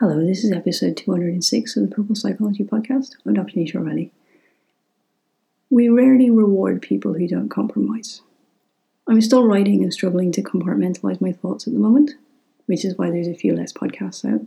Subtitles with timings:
[0.00, 3.16] Hello, this is episode 206 of the Purple Psychology Podcast.
[3.26, 3.54] I'm Dr.
[3.54, 4.12] Nisha O'Reilly.
[5.70, 8.20] We rarely reward people who don't compromise.
[9.08, 12.12] I'm still writing and struggling to compartmentalize my thoughts at the moment,
[12.66, 14.42] which is why there's a few less podcasts out.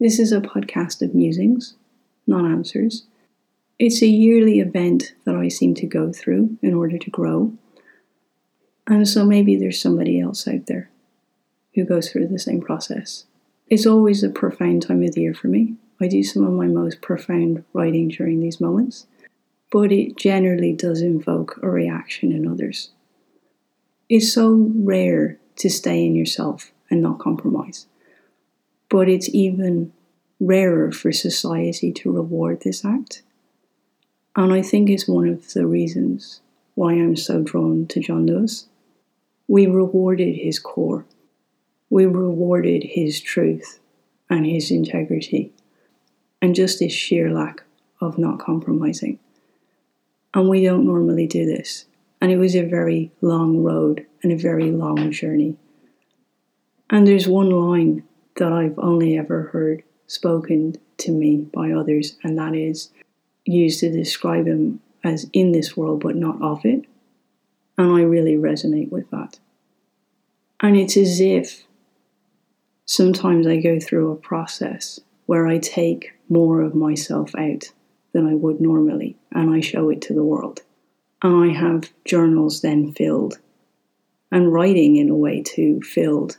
[0.00, 1.74] This is a podcast of musings,
[2.26, 3.04] not answers.
[3.78, 7.52] It's a yearly event that I seem to go through in order to grow.
[8.86, 10.88] And so maybe there's somebody else out there
[11.74, 13.26] who goes through the same process
[13.70, 15.74] it's always a profound time of the year for me.
[16.00, 19.06] I do some of my most profound writing during these moments,
[19.70, 22.90] but it generally does invoke a reaction in others.
[24.08, 27.86] It's so rare to stay in yourself and not compromise,
[28.88, 29.92] but it's even
[30.40, 33.22] rarer for society to reward this act.
[34.36, 36.40] And I think it's one of the reasons
[36.74, 38.66] why I'm so drawn to John Lewis.
[39.48, 41.04] We rewarded his core
[41.90, 43.80] we rewarded his truth
[44.28, 45.52] and his integrity
[46.40, 47.62] and just his sheer lack
[48.00, 49.18] of not compromising.
[50.34, 51.86] And we don't normally do this.
[52.20, 55.56] And it was a very long road and a very long journey.
[56.90, 58.04] And there's one line
[58.36, 62.90] that I've only ever heard spoken to me by others, and that is
[63.44, 66.84] used to describe him as in this world but not of it.
[67.76, 69.38] And I really resonate with that.
[70.60, 71.64] And it's as if
[72.88, 77.70] sometimes I go through a process where I take more of myself out
[78.12, 80.62] than I would normally and I show it to the world.
[81.22, 83.38] And I have journals then filled
[84.32, 86.38] and writing in a way too filled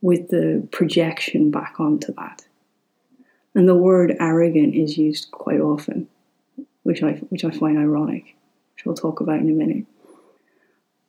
[0.00, 2.46] with the projection back onto that.
[3.54, 6.08] And the word arrogant is used quite often,
[6.84, 8.36] which I which I find ironic,
[8.74, 9.86] which we'll talk about in a minute.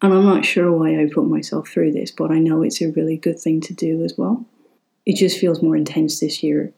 [0.02, 2.92] And I'm not sure why I put myself through this, but I know it's a
[2.92, 4.46] really good thing to do as well
[5.10, 6.72] it just feels more intense this year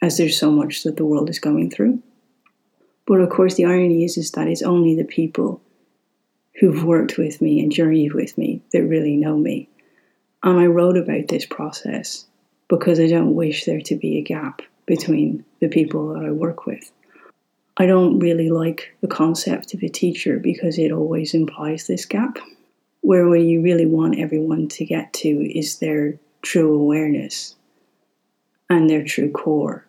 [0.00, 2.00] as there's so much that the world is going through.
[3.04, 5.60] But of course, the irony is, is that it's only the people
[6.60, 9.68] who've worked with me and journeyed with me that really know me.
[10.44, 12.26] And I wrote about this process
[12.68, 16.66] because I don't wish there to be a gap between the people that I work
[16.66, 16.92] with.
[17.76, 22.38] I don't really like the concept of a teacher because it always implies this gap,
[23.00, 27.56] where what you really want everyone to get to is their true awareness
[28.70, 29.86] and their true core,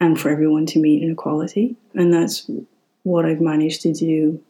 [0.00, 1.76] and for everyone to meet in equality.
[1.94, 2.50] And that's
[3.02, 4.40] what I've managed to do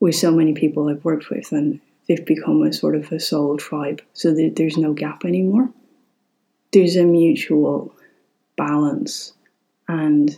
[0.00, 3.56] with so many people I've worked with, and they've become a sort of a soul
[3.56, 5.70] tribe, so that there's no gap anymore.
[6.72, 7.94] There's a mutual
[8.56, 9.32] balance
[9.88, 10.36] and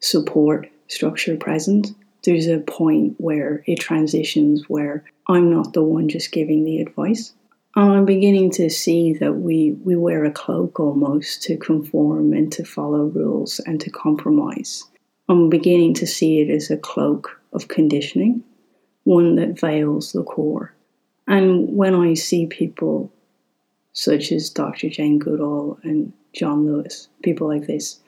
[0.00, 1.88] support structure present.
[2.24, 7.32] There's a point where it transitions where I'm not the one just giving the advice.
[7.78, 12.64] I'm beginning to see that we, we wear a cloak almost to conform and to
[12.64, 14.82] follow rules and to compromise.
[15.28, 18.42] I'm beginning to see it as a cloak of conditioning,
[19.04, 20.74] one that veils the core.
[21.28, 23.12] And when I see people
[23.92, 24.88] such as Dr.
[24.88, 28.00] Jane Goodall and John Lewis, people like this,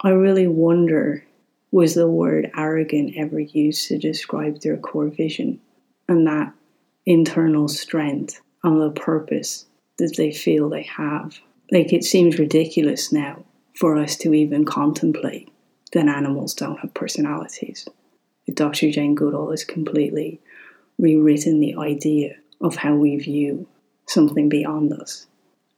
[0.00, 1.24] I really wonder
[1.70, 5.60] was the word arrogant ever used to describe their core vision
[6.08, 6.52] and that
[7.06, 9.66] internal strength on the purpose
[9.98, 11.38] that they feel they have.
[11.70, 13.44] Like it seems ridiculous now
[13.76, 15.50] for us to even contemplate
[15.92, 17.86] that animals don't have personalities.
[18.52, 18.90] Dr.
[18.90, 20.40] Jane Goodall has completely
[20.98, 23.68] rewritten the idea of how we view
[24.06, 25.26] something beyond us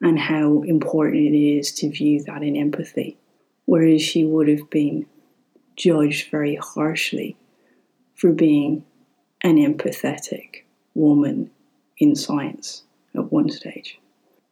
[0.00, 3.18] and how important it is to view that in empathy.
[3.66, 5.06] Whereas she would have been
[5.76, 7.36] judged very harshly
[8.14, 8.84] for being
[9.42, 10.62] an empathetic
[10.94, 11.50] woman
[12.00, 12.82] in science
[13.14, 13.98] at one stage.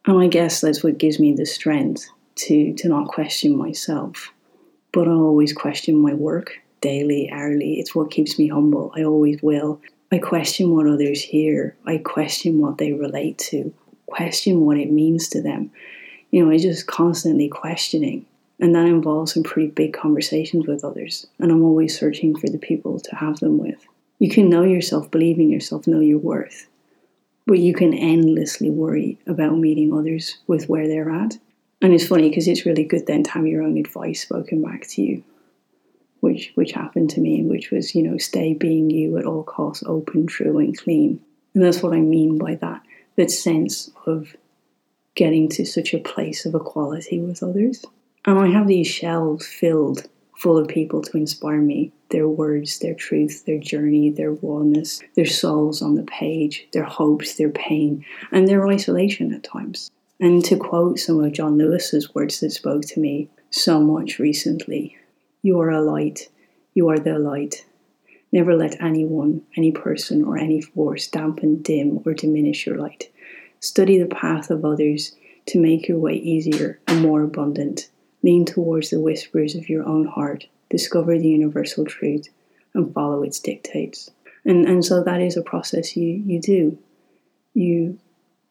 [0.05, 4.31] And I guess that's what gives me the strength to, to not question myself.
[4.93, 7.79] But I always question my work daily, hourly.
[7.79, 8.93] It's what keeps me humble.
[8.95, 9.81] I always will.
[10.11, 11.75] I question what others hear.
[11.85, 13.73] I question what they relate to.
[14.07, 15.71] Question what it means to them.
[16.31, 18.25] You know, I just constantly questioning.
[18.59, 21.27] And that involves some pretty big conversations with others.
[21.39, 23.85] And I'm always searching for the people to have them with.
[24.17, 26.67] You can know yourself, believe in yourself, know your worth
[27.45, 31.37] but you can endlessly worry about meeting others with where they're at.
[31.81, 34.87] And it's funny because it's really good then to have your own advice spoken back
[34.89, 35.23] to you,
[36.19, 39.83] which which happened to me, which was you know stay being you at all costs,
[39.85, 41.21] open, true, and clean.
[41.53, 42.81] And that's what I mean by that.
[43.15, 44.35] That sense of
[45.15, 47.83] getting to such a place of equality with others.
[48.25, 50.07] And I have these shelves filled
[50.39, 55.25] full of people to inspire me their words, their truth, their journey, their rawness, their
[55.25, 59.91] souls on the page, their hopes, their pain, and their isolation at times.
[60.19, 64.97] And to quote some of John Lewis's words that spoke to me so much recently
[65.41, 66.29] You are a light,
[66.73, 67.65] you are the light.
[68.31, 73.11] Never let anyone, any person, or any force dampen, dim, or diminish your light.
[73.59, 75.15] Study the path of others
[75.47, 77.89] to make your way easier and more abundant.
[78.21, 80.47] Lean towards the whispers of your own heart.
[80.69, 82.29] Discover the universal truth
[82.73, 84.09] and follow its dictates.
[84.45, 86.77] And, and so that is a process you, you do.
[87.53, 87.99] You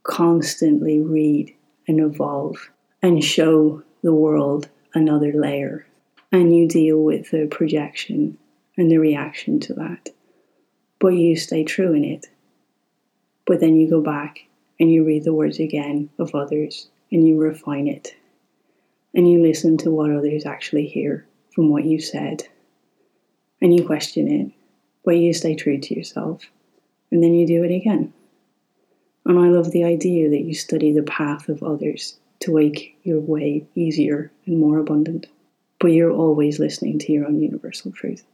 [0.03, 1.55] constantly read
[1.87, 2.71] and evolve
[3.03, 5.87] and show the world another layer.
[6.33, 8.39] And you deal with the projection
[8.77, 10.11] and the reaction to that.
[10.99, 12.27] But you stay true in it.
[13.47, 14.47] But then you go back
[14.79, 18.15] and you read the words again of others and you refine it.
[19.15, 22.47] And you listen to what others actually hear from what you said.
[23.61, 24.53] And you question it.
[25.05, 26.45] But you stay true to yourself.
[27.11, 28.13] And then you do it again.
[29.25, 33.21] And I love the idea that you study the path of others to make your
[33.21, 35.27] way easier and more abundant.
[35.81, 38.25] But you're always listening to your own universal truth.